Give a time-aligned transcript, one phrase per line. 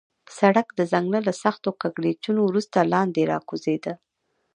[0.39, 3.93] سړک د ځنګله له سختو کږلېچونو وروسته لاندې راکوزېده.